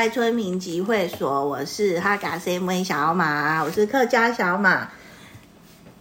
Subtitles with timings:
[0.00, 1.44] 外村民集会所。
[1.46, 4.88] 我是哈嘎 CMA 小马，我是客家小马。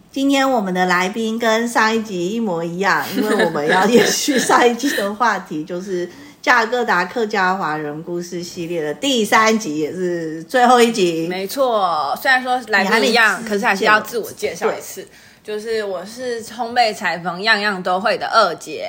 [0.10, 6.10] 今天我们的来宾跟上一集一模一样，因为我们要延续上一集的话题，就是
[6.42, 11.28] 加尔各答客家华人故事系列的第三集，也是最后一集。
[11.28, 15.06] 没错，虽然说来宾一样，可是还是要自我介绍一次。
[15.44, 18.88] 就是我是烘焙裁缝样样都会的二姐，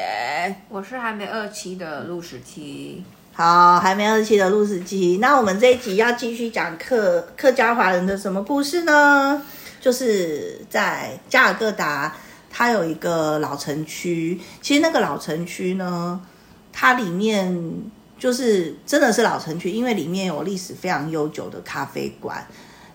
[0.68, 3.02] 我是还没二期的陆十七。
[3.40, 5.16] 好，还没二期的录十七。
[5.16, 9.42] 那我们这一集要继续讲客客家华人的什么故事呢？
[9.80, 12.14] 就是在加尔各答，
[12.50, 14.38] 它有一个老城区。
[14.60, 16.20] 其实那个老城区呢，
[16.70, 17.80] 它里面
[18.18, 22.46] 就是真的是老城区，因为里面有历史非常悠久的咖啡馆。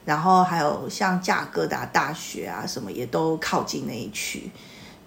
[0.05, 4.51] 然后还有像加尔各答大学啊，什么也都靠近那一区，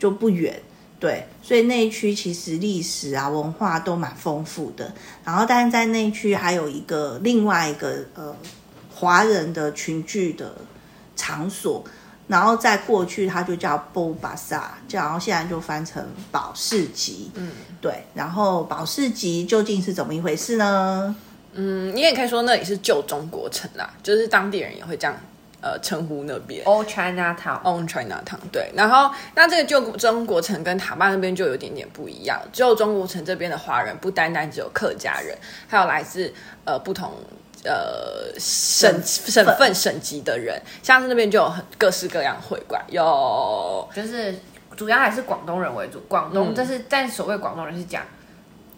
[0.00, 0.60] 就不远。
[1.00, 4.92] 对，所以那一区其实历史啊、文化都蛮丰富的。
[5.24, 8.34] 然后，但是在那一区还有一个另外一个呃
[8.92, 10.54] 华人的群聚的
[11.14, 11.84] 场所。
[12.26, 17.30] 然后在过去它就叫波巴萨，然后现在就翻成保市集。
[17.32, 18.02] 嗯，对。
[18.12, 21.16] 然后保市集究竟是怎么一回事呢？
[21.54, 25.16] 嗯，你也可以说那里是旧中国城啦，就是当地人也会这样
[25.60, 26.64] 呃称呼那边。
[26.64, 28.38] Old China Town，Old China Town。
[28.52, 32.40] 对，然后那这个旧中国城跟塔坝那边就有点点不一样。
[32.52, 35.36] 旧中国城这边的华人不单单只有客家人，
[35.66, 36.32] 还有来自
[36.64, 37.12] 呃不同
[37.64, 44.34] 呃省省份省级的人，像是那边就有很各式各样的会馆，有就是
[44.76, 46.00] 主要还是广东人为主。
[46.08, 48.02] 广东，但、嗯、是但所谓广东人是讲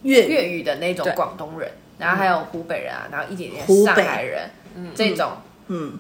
[0.03, 1.71] 粤粤语的那种广东人。
[1.99, 5.33] 然后还有湖北人啊，然后一点点上海人，嗯，这种，
[5.67, 5.99] 嗯，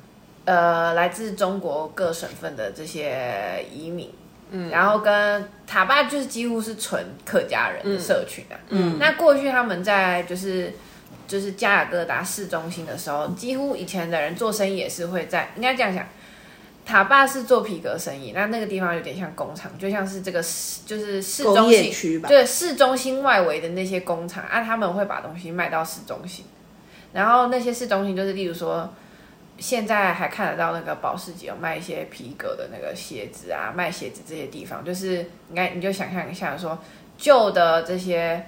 [0.50, 4.11] 呃，来自中国各省份的这些移民，
[4.50, 10.74] 嗯，然后跟塔坝就是几乎是纯客家人的社群啊，嗯，那过去他们在就是
[11.28, 16.05] 就是加尔各答市中心的时候，几乎以前的人做生意也是会在，应该这样想。
[16.84, 22.28] 塔坝是做皮革生意，那那个地方有点像工厂，就像是这个市，就是市中心区吧。
[22.28, 26.44] 对，市中心外围的那些工厂，啊，他们会把东西卖到市中心。
[27.12, 28.92] 然后那些市中心就是，例如说，
[29.60, 36.76] 现在还看得到那个保时捷有卖一些皮革的那个鞋子啊，卖鞋子这些地方，就是你看你就想象一下说，
[37.16, 38.44] 旧的这些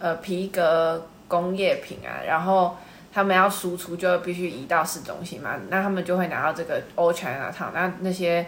[0.00, 2.76] 呃皮革工业品啊，然后。
[3.16, 8.44] 他们要输出就必须移到市中心嘛，那他们就会拿到这个 Old China Town，那那些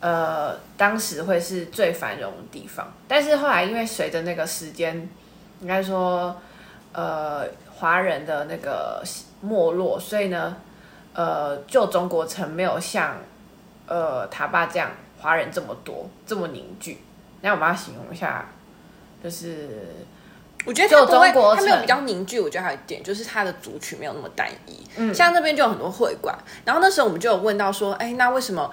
[0.00, 2.90] 呃当时会是最繁荣的地方。
[3.06, 5.06] 但是后来因为随着那个时间，
[5.60, 6.34] 应该说
[6.94, 9.04] 呃华人的那个
[9.42, 10.56] 没落，所以呢
[11.14, 13.16] 呃旧中国城没有像
[13.86, 17.02] 呃塔坝这样华人这么多这么凝聚。
[17.40, 18.46] 那我们要形容一下，
[19.22, 19.86] 就是。
[20.66, 22.38] 我觉得它不会，它没有比较凝聚。
[22.38, 24.86] 我觉得还有一点就是它的族群没有那么单一。
[24.96, 28.70] 嗯，像那边就有很多会馆，然后那时候我们就有问到说，哎，那为什么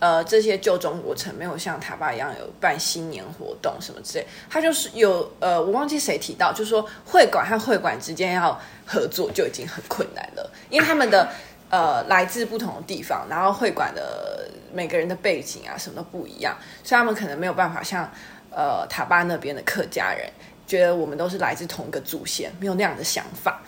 [0.00, 4.26] 呃这些旧中国城没有像塔坝一样有办新年活动什么之类？
[4.50, 11.28] 他就是有呃，我忘记谁提到，就是说会馆和会馆之间要合作就已经很困难了，因为他们的
[11.70, 18.10] 呃来自不同的地方，然后会馆的每个人的背景啊什么都不一样，所以他们可能没有办法像
[18.50, 20.30] 呃塔巴那边的客家人。
[20.66, 23.58] 觉得我们都是来自同一个祖先，没有那样的想法，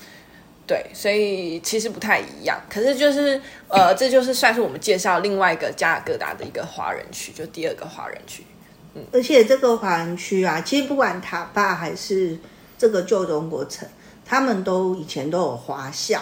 [0.66, 2.60] 对，所以其实不太一样。
[2.68, 8.44] 可是就是，呃，这就是算是我们介绍另外一个加尔各答的一个华人区，就第二个华人区。
[8.92, 12.38] 嗯，而且这个华人区啊，其实不管塔巴还是
[12.76, 13.88] 这个旧中国城，
[14.26, 16.20] 他们都以前都有华校，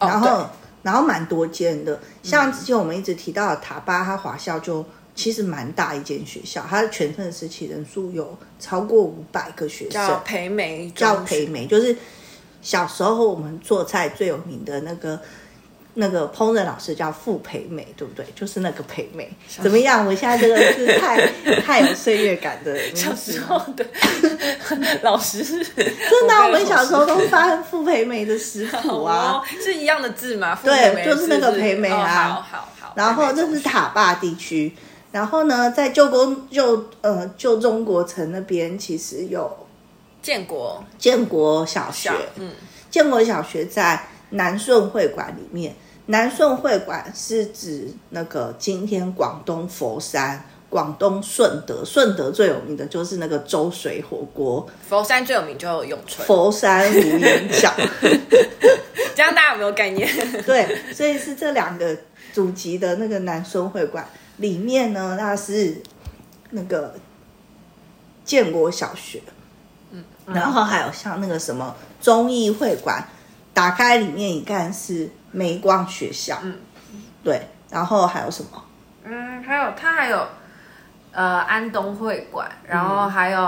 [0.00, 0.50] 然后、哦、
[0.86, 1.98] 然后蛮多间的。
[2.22, 4.84] 像之前我们一直提到的塔巴，它华校就。
[5.16, 9.92] 其实蛮大一间学校，它的全盛时期人数有超过五百个学生。
[9.92, 11.96] 叫培美，叫培美，就是
[12.60, 15.18] 小时候我们做菜最有名的那个
[15.98, 18.24] 那个烹饪老师叫傅培美，对不对？
[18.34, 19.30] 就是那个培美。
[19.62, 20.06] 怎么样？
[20.06, 21.26] 我现在这个是太
[21.64, 23.84] 太有岁月感的小时候的
[25.02, 30.58] 老师，真的，我们小时候都翻傅培美的食谱啊，是一样的字吗？
[30.62, 32.06] 对，就是那个培美啊。
[32.06, 32.92] 好好好。
[32.94, 34.74] 然后这是塔坝地区。
[35.12, 39.66] 然后呢，在旧公旧呃旧中国城那边，其实有
[40.20, 42.10] 建国建国小学。
[42.34, 42.52] 嗯，
[42.90, 45.74] 建国小学在南顺会馆里面。
[46.06, 51.84] 南顺会馆是指那个今天广东佛山、广东顺德。
[51.84, 54.66] 顺德最有名的就是那个粥水火锅。
[54.88, 56.26] 佛山最有名就有永春。
[56.26, 57.72] 佛山无影脚。
[59.16, 60.08] 这样大家有没有概念？
[60.44, 61.96] 对，所以是这两个
[62.32, 64.06] 祖籍的那个南顺会馆。
[64.36, 65.82] 里面呢，那是
[66.50, 66.94] 那个
[68.22, 69.22] 建国小学，
[69.90, 73.08] 嗯，然后还有像那个什么忠义会馆，
[73.54, 76.54] 打开里面一看是美光学校，嗯，
[77.22, 78.62] 对，然后还有什么？
[79.04, 80.26] 嗯，还有它还有
[81.12, 83.40] 呃安东会馆，然后还有、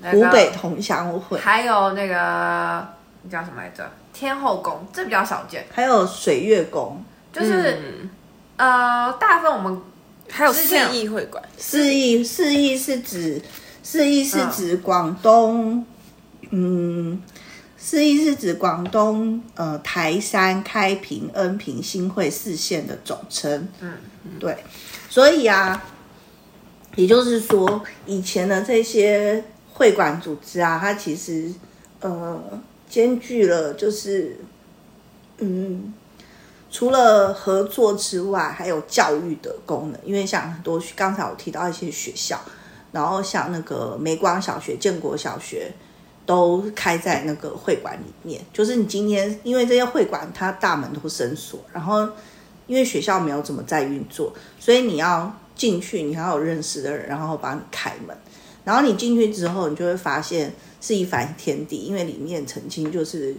[0.00, 2.86] 那个、湖北同乡会，还有那个
[3.30, 3.90] 叫什么来着？
[4.12, 5.66] 天后宫，这比较少见。
[5.72, 8.10] 还有水月宫，就是、嗯、
[8.56, 9.82] 呃，大部分我们
[10.30, 13.42] 还有四义会馆，四义四义是指。
[13.88, 15.86] 四义是指广东，
[16.50, 17.22] 嗯，
[17.88, 23.68] 四义是指广东，呃，台山、开平、恩平、新会四县的总称。
[23.78, 23.92] 嗯，
[24.40, 24.56] 对，
[25.08, 25.84] 所以啊，
[26.96, 31.48] 也就是说，以前的这些会馆组织啊，它其实
[32.00, 34.36] 呃，兼具了就是，
[35.38, 35.94] 嗯，
[36.68, 42.40] 除了合作之外，还有教育的功能，因为像很多刚才我提到一些学校。
[42.90, 45.70] 然后像那个梅光小学、建国小学，
[46.26, 48.44] 都开在那个会馆里面。
[48.52, 52.06] 就是你今天，因为这些会馆它大门都深锁，然后
[52.66, 58.14] 因为学校没有怎么在运作，所以你要进去，你还有认识的人，然后帮你开门。
[58.64, 63.34] 然后你进去之后，你就会发现是一番天地，因为里面曾经就是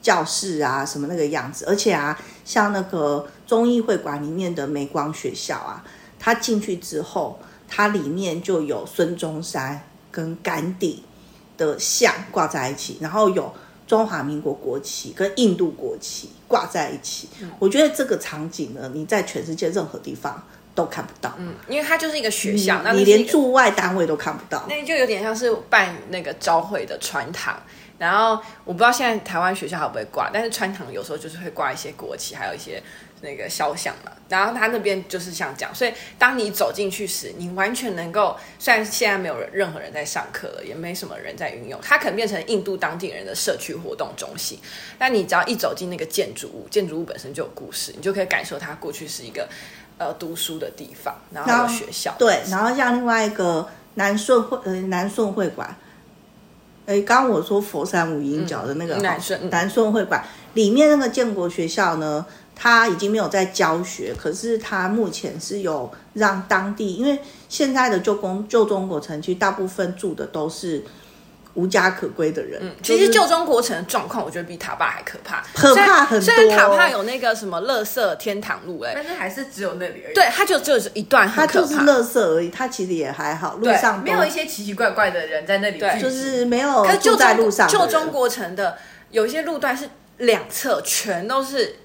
[0.00, 1.64] 教室啊什么那个样子。
[1.66, 5.82] 而且啊，像那个中义会馆里面的美光学校啊，
[6.18, 7.38] 它进去之后。
[7.68, 9.80] 它里面就有孙中山
[10.12, 11.02] 跟甘地
[11.56, 13.52] 的像挂在一起，然后有
[13.86, 17.28] 中华民国国旗跟印度国旗挂在一起。
[17.40, 20.42] 嗯、我觉得这个场景呢，你在全世界任何地方
[20.74, 21.34] 都看不到。
[21.38, 24.64] 嗯，因为它就是一个学校，你，你连驻外单位都看不到。
[24.68, 27.58] 那就有点像是办那个朝会的传堂。
[27.98, 32.82] 然后我不知道现在台湾学校会不会挂，但是传堂有时候就是会挂一些国旗，还有一些。
[33.22, 44.58] 那个肖像嘛，然后他那边就是像这样，所以当你走进去时，你完全能够，虽然现在没有人任何人在上课了，也没什么人在运用，它可能变成印度当地人的社区活动中心。
[44.98, 49.48] 但你只要一走进那个建筑物，建筑物本身就有故事，你就可以感受它过去是一个
[49.96, 52.14] 呃读书的地方，然后有学校。
[52.18, 55.74] 对，然后像另外一个南顺会呃南顺会馆，
[56.84, 60.22] 哎，刚刚我说佛山五鹰角的那个、嗯、南顺南顺会馆
[60.52, 62.26] 里面那个建国学校呢。
[62.58, 67.20] 他已经没有在教学，可是他目前是有让当地，因为
[67.50, 70.82] 现在的旧工旧中国城区大部分住的都是
[71.52, 72.58] 无家可归的人。
[72.62, 76.24] 嗯，其实旧中国城的状况，我觉得比塔坝还可怕，可怕很多。
[76.24, 80.14] 虽然塔坝有那个什么乐色天堂路，哎，但是还是只有那里而已。
[80.14, 82.48] 对，它就只有一段很可怕，它就是乐色而已。
[82.48, 85.78] 它其实也还好，路上没有一些奇奇怪怪的人在那里。
[85.78, 87.68] 对，就是没有住在路上。
[87.68, 88.78] 旧中国城的
[89.10, 91.76] 有一些路段是两侧全都是。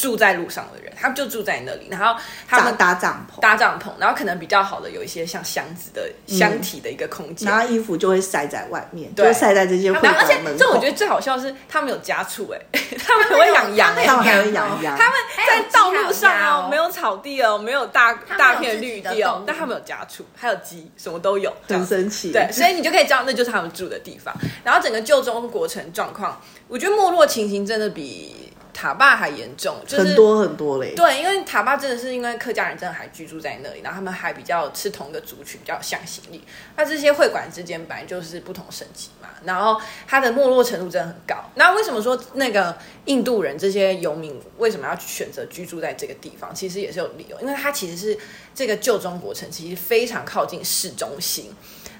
[0.00, 10.14] 住在路上的人，他们就住在那里，然后他们搭帐篷，搭帐篷，然后可能比较好的有一些像箱子的箱体的一个空间，然后衣服就会晒在外面，对，晒在这些会馆。
[10.14, 12.60] 而且这我觉得最好笑的是，他们有家畜 哎，
[13.04, 15.14] 他们还会养羊哎，他们还会养羊，他们
[15.46, 22.32] 在道路上哦，没有草地哦，没有大大片绿地哦，但他们有家畜，还有鸡，什么都有，很神奇。
[22.32, 24.34] 对，所以你就可以知道那就是他们住的地方。
[24.64, 28.51] 然后整个旧中国城状况，我觉得没落情形真的比。
[28.72, 30.94] 塔坝还严重，就是很多很多嘞。
[30.94, 36.42] 对，因为塔坝真的是因为客家人真的还居住在那里，然后他们还比较是同一个族群，比较有向心力。
[36.76, 41.36] 那这些会馆之间本来就是不同省级嘛，然后它的没落程度真的很高。
[41.54, 46.54] 那为什么说那个印度人这些游民为什么要选择居住在这个地方？
[46.54, 48.18] 其实也是有理由，因为它其实是
[48.54, 51.52] 这个旧中国城，其实非常靠近市中心，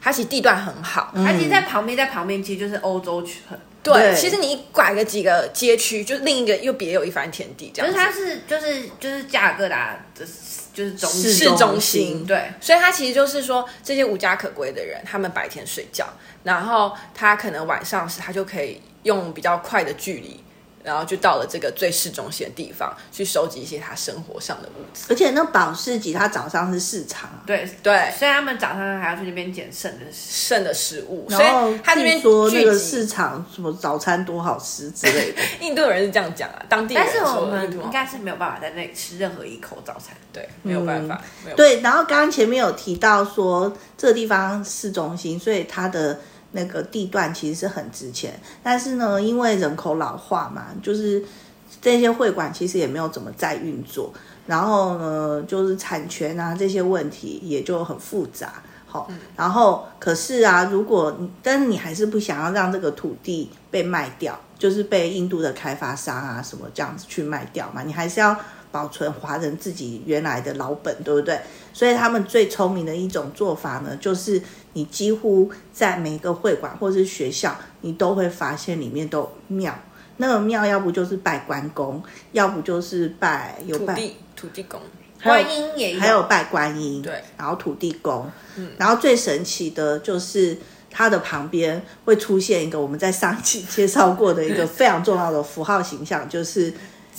[0.02, 3.38] 它其实地段很好，它其实在旁边，在旁边其实就是欧洲区。
[3.85, 7.92] 对，对，其实你拐个几个街区，就另一个又别有一番天地，这样。
[7.92, 10.26] 就是它是，就是就是加尔各答的，
[10.75, 11.56] 就是中市中心。
[11.56, 16.06] 中心对，所以它其实就是说，这些无家可归的人，他们白天睡觉，
[16.42, 20.42] 然后他可能晚上时，他就可以用比较快的距离。
[20.83, 25.07] 然后就到了这个最市中心的地方，去收集一些他生活上的物资。
[25.12, 31.27] 而且那保市集，他早上是市场，对对，所以他们早上还要去那边捡剩的剩的食物。
[31.29, 37.12] 然后他那边说那个市场什么早餐多好吃之类的， 印度人是这样讲啊，当地人说。
[37.15, 41.23] 但是我们应该是没有办法在那里吃任何一口早餐，对，没有办法。
[41.47, 46.19] 嗯、对，然后刚刚前面有提到说这个地方市中心，所以它的。
[46.52, 51.23] 那个地段其实是很值钱，但是呢，因为人口老化嘛，就是
[51.80, 54.12] 这些会馆其实也没有怎么在运作，
[54.47, 58.62] 然后呢，就是产权啊这些问题也就很复杂。
[58.87, 68.37] 好，然后可是啊，如果但是你还是不想要让这个土地被卖掉，就是被印度的开发商啊什么这样子去卖掉嘛，你还是要
[68.71, 71.40] 保存华人自己原来的老本，对不对？
[71.73, 74.41] 所以他们最聪明的一种做法呢，就是
[74.75, 79.75] 你几乎在每个会馆或是学校，你都会发现里面都有庙。
[80.19, 82.02] 那个庙要不就是拜关公，
[82.33, 84.81] 要不就是拜有拜土地土地公，
[85.23, 90.57] 观音也有，还有拜观音，对，然后土地公，嗯，然后最神奇的就是
[90.91, 96.73] 它的旁边会出现一个我们在上期介绍过的一个非常重要的符号形象，就是。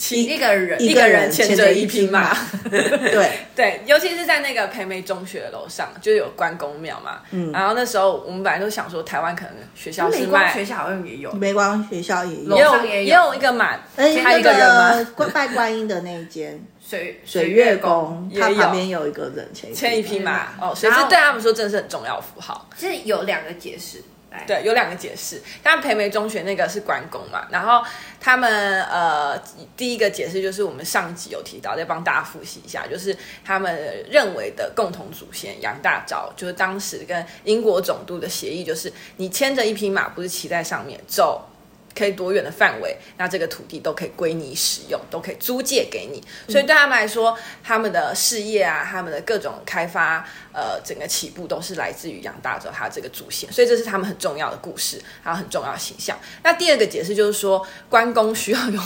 [0.10, 2.36] 一一个人一个人牵着一匹马，
[2.70, 7.20] 对对，尤其是在那个培美中学的楼上，就有关公庙嘛。
[7.32, 15.30] 嗯，然后那时候我们本来都想说，台湾可能学校是卖，学校好像也有，美光学校也有，也有也有一个马，还有一个人吗？
[15.34, 22.68] 拜观音的那一间 水水月宫，它旁边有一个人牵牵一匹马哦，所以这对他们说真的是很重要符号。
[22.78, 24.02] 其实有两个解释。
[24.46, 25.42] 对，有两个解释。
[25.62, 27.84] 但培梅中学那个是关公嘛，然后
[28.20, 29.38] 他们呃
[29.78, 41.50] 第一个解释就是我们上集有提到，再帮大家复习一下，就是他们认为的共同祖先杨大钊，就是当时跟英国总督的协议，就是你牵着一匹马，不是骑在上面走。
[41.96, 46.24] 可以多远的范围，那这个土地都可以归你使用，都可以租借给你。
[46.52, 53.52] 所以对他们来说，他们的事业啊，他们的各种开发，呃，整个起步都是来自于杨大洲他这个祖先。
[53.52, 56.20] 所以这是他们很重要的故事，还有很重要的形象。
[56.44, 58.82] 那第二个解释就是说，关公需要有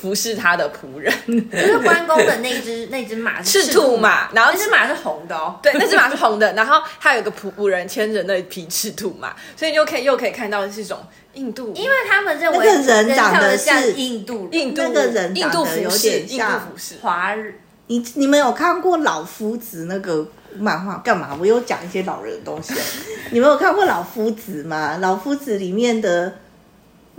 [0.00, 1.12] 服侍他的仆人，
[1.50, 10.98] 就是关公的那只那只马是 赤兔马，然后那只马是红的哦，对，那只马是红的，然后他有个仆仆人牵着那匹赤兔马，所以你就可以又可以看到这种。
[11.34, 16.60] 印度，因为他们认为那个人长得像印度，印度那个人长得有点像
[17.00, 17.54] 华人。
[17.86, 20.26] 你你们有看过老夫子那个
[20.58, 20.96] 漫画？
[21.04, 21.36] 干嘛？
[21.38, 22.74] 我有讲一些老人的东西。
[23.30, 24.98] 你们有看过老夫子吗？
[25.00, 26.34] 老夫子里面的。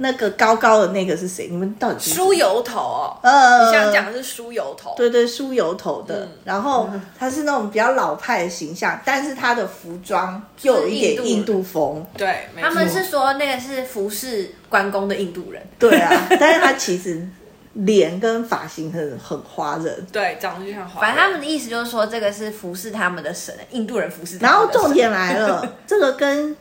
[0.01, 1.49] 那个高高的那个是谁？
[1.49, 3.19] 你们到底是梳油头哦？
[3.21, 4.93] 呃，你想讲的是梳油头？
[4.95, 6.23] 对对，梳油头的。
[6.23, 12.05] 嗯、然后他是那种比较老派的形象，但是他的服装又有一点印度风。
[12.15, 15.61] 对，他们是说那个是服侍关公的印度人。
[15.77, 17.27] 对啊，但是他其实
[17.73, 20.07] 脸跟发型很很华人。
[20.13, 21.01] 对，长得就像华人。
[21.01, 24.37] 反正他们的意思就是说，这个是服侍他们的神，印度人服侍。
[24.37, 26.55] 然后重点来了，这个跟。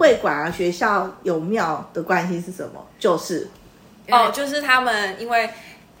[0.00, 2.84] 会馆啊，学校有庙的关系是什么？
[2.98, 3.46] 就是
[4.08, 5.50] 哦，就是他们因为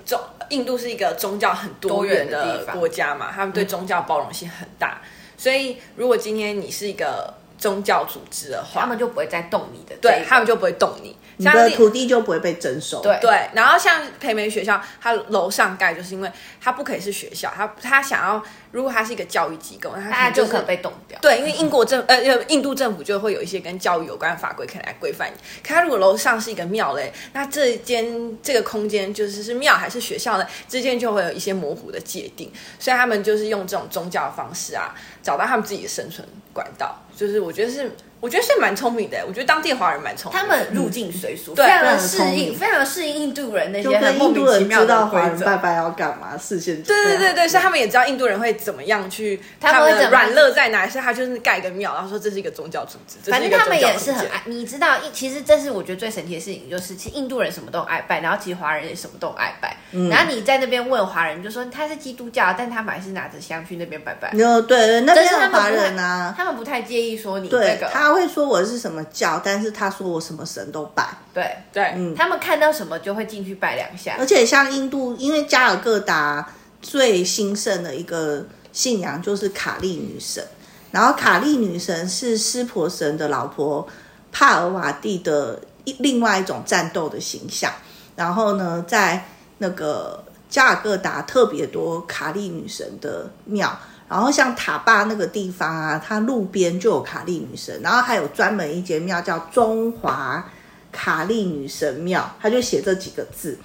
[0.06, 5.02] 宗印度是一个宗教很多元的国家嘛，他们对宗教包容性很大，
[5.36, 11.14] 所以如果今天你是一个宗教组织的话，他们就不会再动你的，对他们就不会动你。
[11.36, 13.00] 你的土地就不会被征收。
[13.00, 21.18] 对对，然后像培美学校，它楼上盖就是因为它不可以是学校，它它想要，如果它是一个教育机构，那它就可能被冻掉。
[21.22, 25.40] 对，因为英国政 呃印度政府就会有一些跟教育有关的法规可以来规范你。
[25.66, 30.46] 可它如果楼上是一个庙嘞，那这间这个空间就是是庙还是学校呢？
[30.68, 36.94] 之间就会有一些模糊的界定，所以他们就是用这种宗教的方式啊，找到他们自己的生存管道。
[37.20, 37.90] 就是我觉得是。
[38.20, 44.86] 我觉得是蛮聪明的，我觉得当地华人蛮聪明的，他们入境随俗，对，非常的适应，非常适应印度人那些很莫名其妙的规则。
[44.86, 53.30] 知道华人拜拜要干嘛，事先对对对对，所以他们也知道印度人会怎么样去，他们的软肋在哪里，所以他就是盖一个庙，然后说这是一个宗教组织。
[53.30, 59.76] 反正他们也是很爱，你知道，其实这是我觉得最神奇的事情，就是其实印度人什么都爱拜，然后其实华人也什么都爱拜。
[60.10, 64.28] 然后你在那边问华人，就说他是基督教，但他们还是拿着香去那边拜拜。
[64.44, 69.02] 哦对，那边是华人啊，他们不太介意说你这个，他会说我是什么。
[69.04, 69.40] 教？
[69.42, 74.16] 但是他说我什么神都拜，对对，嗯，他们看到什么就会进去拜两下。
[74.18, 76.52] 而且像印度，因为加尔各答
[76.82, 80.44] 最兴盛的一个信仰就是卡利女神，
[80.90, 83.86] 然后卡利女神是湿婆神的老婆
[84.32, 87.72] 帕尔瓦蒂的一另外一种战斗的形象。
[88.16, 89.24] 然后呢，在
[89.58, 93.78] 那个加尔各答特别多卡利女神的庙。
[94.10, 100.44] 然后像塔坝那个地方啊，它路边就有卡利女神，然后还有专门一间庙叫中华
[100.90, 103.56] 卡利女神庙，它就写这几个字。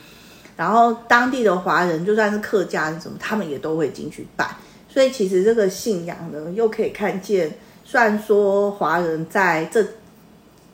[0.56, 4.48] 然后当地的华人，就算是客家什么，他们也都会进去拜。
[4.88, 7.52] 所以其实这个信仰呢，又可以看见，
[7.84, 9.84] 虽然说华人在这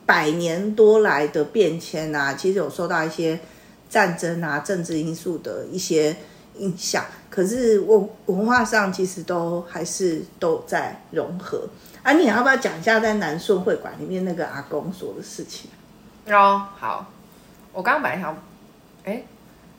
[0.04, 3.40] 百年多来的变迁啊，其实有受到一些
[3.88, 6.14] 战争啊、政治因素的一些
[6.56, 7.04] 影响。
[7.30, 11.66] 可是文文化上其实都还是都在融合。
[12.02, 15.70] 啊，你要不要讲一下在南顺会馆里面那个阿公说的事情？
[16.28, 17.10] 哦，好，
[17.72, 18.36] 我刚刚本来想，
[19.04, 19.22] 哎，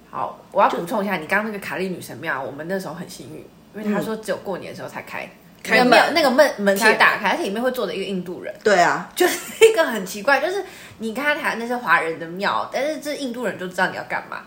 [0.09, 5.29] 好，我要补充一下，你刚刚那个卡利女神庙，我们那时候很幸运，因为他说只有过年的时候才开，
[5.61, 8.53] 开门，那个门门才打开，而且里面会坐着一个印度人。
[8.63, 10.63] 对啊，就是一个很奇怪，就是
[10.97, 14.43] 你跟他谈那些华人的庙，但是这印度人就知道你要干嘛。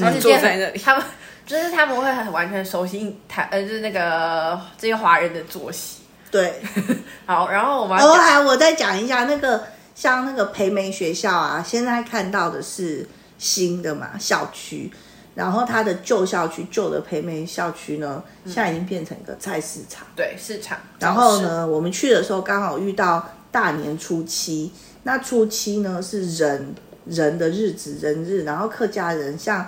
[0.00, 1.04] 他是坐在那里，他们
[1.50, 6.02] 就是他们会很完全熟悉台呃，就是那个这些华人的作息。
[6.30, 6.62] 对，
[7.26, 9.64] 好，然后我们哦，还我再讲一下那个
[9.96, 13.04] 像那个培梅学校啊，现在看到的是
[13.36, 14.88] 新的嘛校区。
[15.32, 20.06] 然后它的旧校区，旧的培梅校区呢，现在已经变成一个菜市场。
[20.14, 20.78] 对，市场。
[20.98, 24.70] 然后呢，我们去的时候刚好遇到大年初七，
[25.04, 26.74] 那初七呢是人
[27.06, 28.42] 人的日子，人日。
[28.44, 29.66] 然后客家人像，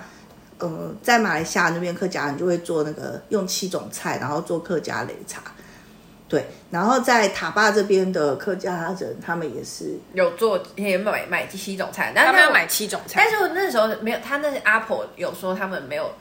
[0.59, 5.41] 呃，在马来西亚那边客家人就会做那个用七种菜，然后做客家擂茶。
[6.29, 13.21] 对，然后在塔坝这边的客家人，他们也是有做，也买买七种菜，但他们要买七种菜。
[13.23, 16.11] 但是我那时候没有，他那阿婆有说他们没有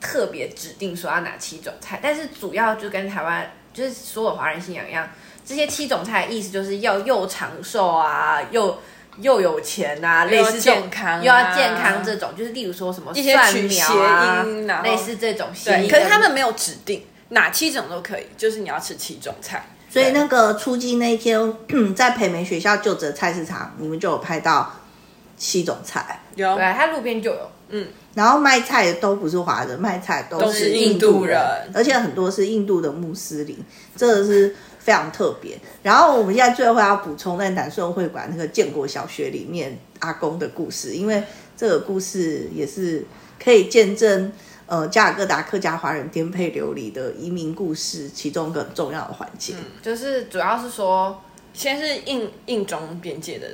[0.00, 5.08] 特别指定说要哪七种菜，但是主要就跟台湾就是所有华人信仰一样，
[5.44, 8.78] 这些七种菜的意思就是要又长寿啊，又
[9.20, 14.46] 又有钱啊，类似健康、啊，又要健康这种，就是例如说什么蒜苗啊，
[14.82, 15.48] 类似这种。
[15.54, 17.04] 谐音，可是他们没有指定。
[17.30, 19.62] 哪七种都可以，就是你要吃七种菜。
[19.90, 21.38] 所以那个初七那一天，
[21.94, 24.74] 在培梅学校就职菜市场，你们就有拍到
[25.36, 26.22] 七种菜。
[26.36, 27.50] 有，对，他路边就有。
[27.68, 31.38] 嗯，然后卖菜的都不是华人，卖菜都是印度人，
[31.74, 33.58] 而且很多是印度的穆斯林，
[33.94, 34.56] 这个是
[34.88, 35.54] 非常特别。
[35.82, 41.22] 然后我们现在最后要补充在南顺会馆那个建国小学里面阿公的故事，因为
[41.54, 43.04] 这个故事也是
[43.38, 44.32] 可以见证。
[44.64, 53.46] 呃，加尔各答客家华人颠沛流离的移民故事，其中一个很重要的环节，嗯，就是主要是说，先是印印中边界的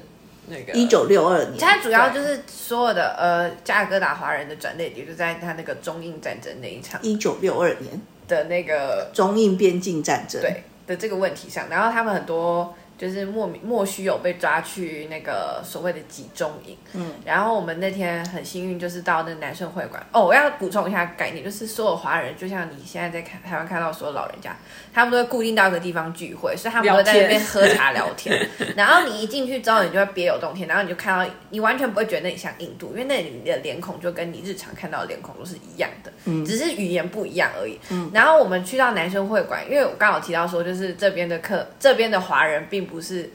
[0.46, 7.02] 那个一九六二年，它主要就是所有的呃加尔各答华人的转捩点，就在他那个中印战争那一场。
[7.02, 8.00] 一九六二年。
[8.26, 10.40] 的那个中印边境战争。
[10.40, 12.74] 对的这个问题上，然后他们很多。
[12.96, 20.04] 就是莫名莫须有被抓去那个所谓的集中营，嗯，然后我们那天很幸运，就是到那南顺会馆。
[20.12, 24.56] 哦，我要补充一下概念，就是所有华人，就像你现在在看台湾看到所有老人家，
[24.92, 28.38] 他们都会固定到一个地方聚会，所以他们会在那边喝茶聊天。
[28.38, 37.78] 聊 天然后你一进去之后，你就会别有洞天，然后你就看到，你完全不会觉得那里像印度，因为那里的脸孔就跟你日常看到的脸孔都是一样的，嗯，只是语言不一样而已。
[37.90, 43.30] 嗯，然后我们去到南顺会馆，因为我刚好提到说，就是这边的客，这边的华人并不是。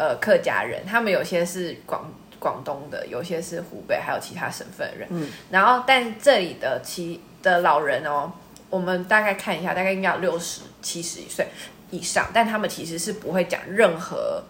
[0.00, 2.08] 呃，客家人，他们有些是广
[2.38, 5.08] 广东的，有些是湖北，还有其他省份的人。
[5.10, 8.30] 嗯，然后但这里的其的老人哦，
[8.70, 11.48] 我们大概看一下，大概应该有六十七十岁
[11.90, 14.44] 以上，但他们其实是不会讲任何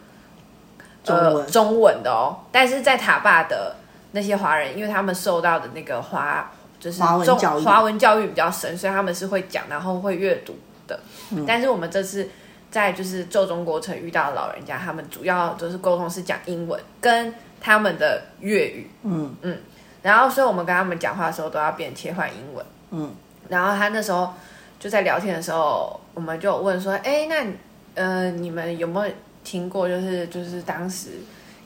[1.02, 2.44] 中文、呃、中文的哦。
[2.52, 3.76] 但是在塔坝的
[4.12, 11.00] 那些华人，因为他们受到的那个华就是中华文教育，华文教育比较深，所以他们是会讲，然后会阅读的。
[11.30, 12.28] 嗯，但是我们这次。
[12.70, 19.34] 在就是旧中国城遇到的老人家，他们主要就是沟通是讲英文跟他们的粤语，嗯。
[19.42, 19.58] 嗯，
[20.02, 23.14] 然后所以我们跟他们讲话的时候都要变切换英文，嗯，
[23.48, 24.32] 然后他那时候
[24.78, 27.46] 就在聊天的时候，我们就问说，哎，那
[27.94, 31.10] 呃你们有没有听过，就是就是当时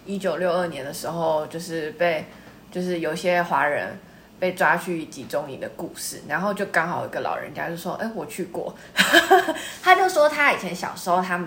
[0.06, 2.24] 一九六二年的时候，就是被
[2.70, 3.98] 就是有些华人。
[4.42, 8.74] 被抓去集中营的故事，然后就刚好有一个老人家就说：“哎，我去过。
[9.80, 11.46] ”他就说他以前小时候他，们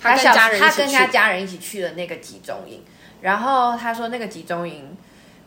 [0.00, 2.80] 他跟家人他跟他家人一起去的那个集中营，
[3.20, 4.96] 然后他说那个集中营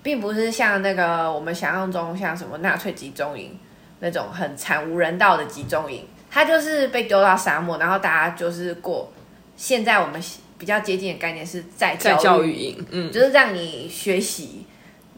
[0.03, 3.57] 并不是像那个我们想象中像什么纳粹集中营
[4.01, 9.13] 那种很惨无人道的集中营，他就是被丢到沙漠，然后大家就是过
[9.55, 10.21] 现在我们
[10.57, 14.65] 比较接近的概念是在教育，在教育营，嗯，就是让你学习。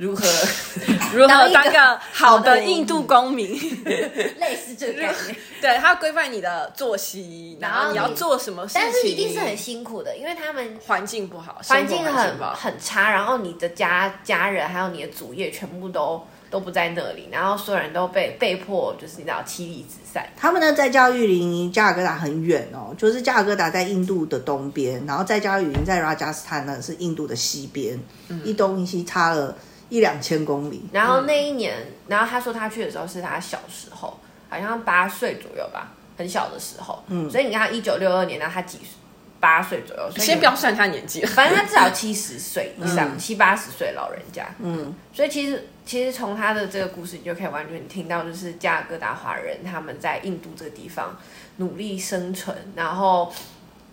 [0.01, 0.25] 如何
[1.13, 3.53] 如何当个好的印度公民？
[3.85, 20.27] 类似这个概念， 对，他要规范你的作息，然后你要做什么事情，但是一定是很辛苦的，因为他们环境不好，环境很很差，然后你的家家人还有你的主业全部都都不在那里，然后所有人都被被迫就是你知道妻离子散。
[20.35, 29.55] 他们呢在教育离加尔各答很远哦，就是加尔各答在印度的东边，然后在教育营在拉加斯坦呢是印度的西边，嗯、一东一西差了。
[29.91, 34.17] 一两千公里，然后那一年，嗯、然后他说他去的时候是他小时候，
[34.49, 37.04] 好像八岁左右吧，很小的时候。
[37.10, 38.88] 嗯，所以你看他一九六二年，然后他几岁？
[39.41, 40.10] 八岁左右。
[40.12, 44.47] 所以先不要算他年纪，反正他至少七十岁以上，嗯、七八十岁老人家。
[44.60, 51.17] 嗯，所以其实其实从他的这个故事，你就可以完全听到，就是加尔各答华人他们在印度这个地方
[51.58, 53.34] 努力生存，然后。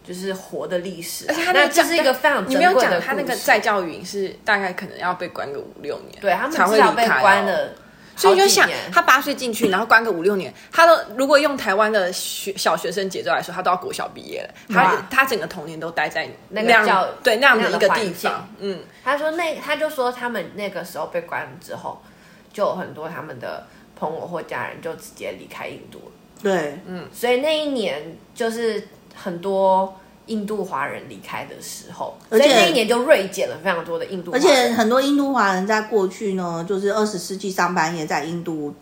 [0.09, 2.49] 就是活的历史，而且他那这是一个非常。
[2.49, 7.75] 你没有讲他那个在教育营是大概可能要被关个五六年，对，他们至少被关了，
[8.17, 14.55] 所以就想他八岁进去，然后关个五六年，他都如果用台湾的学小学生节奏来说，他都要国小毕业了。
[14.71, 18.49] 他他整个童年都待在那个教对那样的一个地方。
[18.61, 22.03] 嗯，他说那他就说他们那个时候被关了之后，
[22.51, 26.13] 就有很多他们的朋友或家人就直接离开印度了。
[26.43, 28.89] 对，嗯，所以那一年就是
[29.21, 29.95] 很多
[30.27, 38.75] 印度华人离开的时候，而且那一年就锐减了非常多的印度华人，而且很多印度华人在过去呢，就是二十世纪上半叶在印度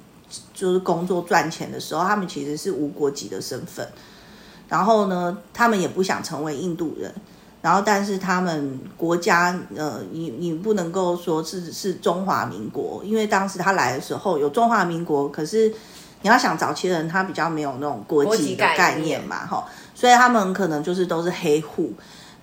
[0.52, 3.88] 就是工作赚钱的时候，他们其实是无国籍的身份。
[4.68, 7.14] 然后呢，他们也不想成为印度人。
[7.62, 15.68] 然后，但是他们国家，呃，你你不能够说是是中华民国，因为当时他来的时候有中华民国，可是
[16.22, 21.92] 你要想早期的人，他比较没有那种国籍的概念嘛，哈，所以他们可能就是都是黑户。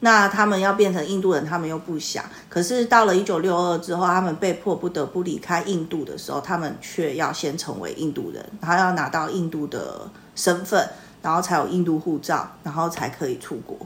[0.02, 2.26] 那他们要变成印度人，他们又不想。
[2.50, 10.86] 可是到了一九六二之后，他们被迫不得不离开印度的时候，他们却要先成为印度人，然后要拿到印度的身份。
[11.24, 13.78] 然后才有印度护照，然后才可以出国。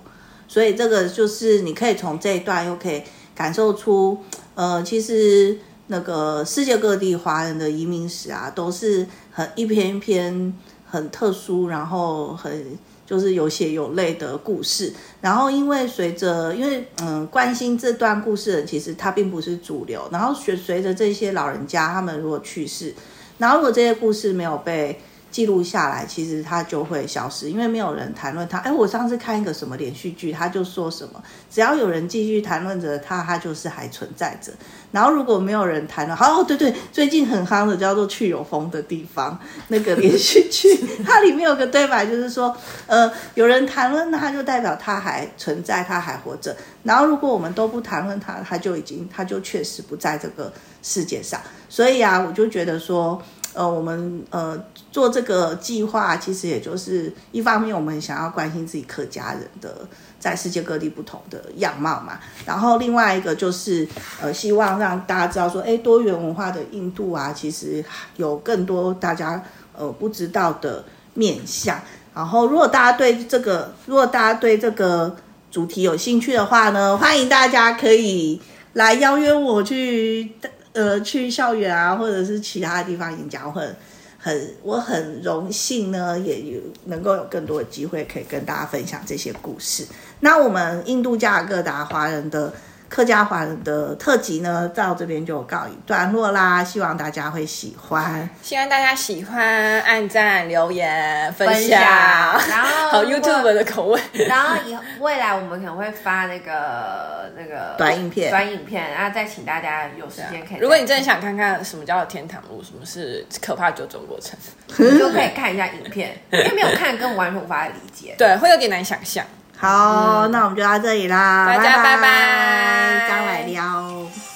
[0.47, 3.03] 所以这个就是你可以从这一段又可以
[3.35, 4.17] 感受出，
[4.55, 10.51] 呃，其实那个世界各地华人的移民史啊，都是很一篇一篇
[10.83, 12.75] 很特殊，然后很
[13.07, 14.93] 就是有血有泪的故事。
[15.21, 20.07] 然后因为随着，因为嗯，关心这段故事的人其实他并不是主流。
[20.11, 22.93] 然后随随着这些老人家他们如果去世，
[23.39, 25.01] 然后如果这些故事没有被
[25.37, 28.57] 记录下来，其实它就会消失，因为没有人谈论它。
[28.57, 34.51] 哎，我上次看一个什么连续剧，他就说什么，只要有人继续谈论着它，它就是还存在着。
[34.91, 46.57] 然后如果没有人谈论，好，对对，最近很夯的叫做《去有风的地方》那个连续剧，它里面有个对白，就是说，呃，有人谈论它，就代表它还存在，它还活着。
[46.81, 51.39] 然后如果我们都不谈论它，它就已经，它就确实不在这个世界上。
[51.69, 53.21] 所以啊，我就觉得说。
[53.57, 54.55] 呃，我们呃
[54.91, 59.75] 做这个计划，其实也就是一方面，我们想要关心自己客家人的
[60.19, 62.19] 在世界各地不同的样貌嘛。
[62.45, 63.87] 然后另外一个就是
[64.21, 67.83] 呃，希望让大家知道说，哎，多元文化的印度啊，其实
[68.17, 69.43] 有更多大家
[69.75, 71.79] 呃不知道的面向。
[72.13, 75.15] 然后，如果大家对这个，如果大家对这个
[75.49, 78.39] 主题有兴趣的话呢，欢迎大家可以
[78.73, 80.31] 来邀约我去。
[80.77, 83.75] 呃，去校园啊，或者是其他的地方演讲，我很
[84.19, 89.83] 很我很荣幸呢，也有能够有更多的机会可以跟大家分享这些故事。
[90.19, 92.53] 那我们印度加尔各答华人的。
[92.89, 96.63] 客家话的特辑呢，到这边就告一段落啦。
[96.63, 104.01] 希望大家会喜欢，希望大家喜欢，按赞、留言、分享，分享然后好 YouTube 的口味。
[104.27, 110.59] 然后以后未来我们可能会发那个那个短影片，短影片，然后再请大家有时间可以。
[110.59, 114.37] 如果你真的想看看什么叫做天堂路，什么是可怕九种过程，
[114.77, 119.25] 你 就可以看一下影片，因为没有看根本完全无法理解，对，会有点难想象。
[119.59, 124.26] 好，嗯、那我们就到这里啦，大家拜拜，拜拜，张来聊。